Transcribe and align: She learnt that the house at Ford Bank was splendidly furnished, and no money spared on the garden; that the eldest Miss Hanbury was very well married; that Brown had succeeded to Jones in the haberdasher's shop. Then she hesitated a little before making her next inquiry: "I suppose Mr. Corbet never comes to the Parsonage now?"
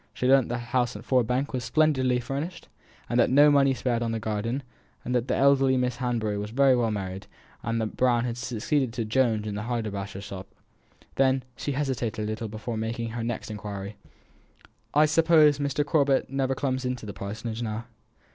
She 0.15 0.25
learnt 0.27 0.49
that 0.49 0.55
the 0.55 0.59
house 0.59 0.95
at 0.95 1.05
Ford 1.05 1.27
Bank 1.27 1.53
was 1.53 1.63
splendidly 1.63 2.19
furnished, 2.19 2.67
and 3.07 3.21
no 3.35 3.51
money 3.51 3.75
spared 3.75 4.01
on 4.01 4.11
the 4.11 4.19
garden; 4.19 4.63
that 5.05 5.27
the 5.27 5.35
eldest 5.35 5.77
Miss 5.79 5.97
Hanbury 5.97 6.39
was 6.39 6.49
very 6.49 6.75
well 6.75 6.89
married; 6.89 7.27
that 7.63 7.95
Brown 7.97 8.25
had 8.25 8.35
succeeded 8.35 8.93
to 8.93 9.05
Jones 9.05 9.45
in 9.45 9.53
the 9.53 9.61
haberdasher's 9.61 10.23
shop. 10.23 10.47
Then 11.17 11.43
she 11.55 11.73
hesitated 11.73 12.23
a 12.23 12.25
little 12.25 12.47
before 12.47 12.77
making 12.77 13.09
her 13.09 13.23
next 13.23 13.51
inquiry: 13.51 13.95
"I 14.91 15.05
suppose 15.05 15.59
Mr. 15.59 15.85
Corbet 15.85 16.31
never 16.31 16.55
comes 16.55 16.81
to 16.81 17.05
the 17.05 17.13
Parsonage 17.13 17.61
now?" 17.61 17.85